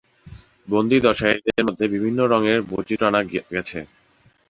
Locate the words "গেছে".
3.51-3.79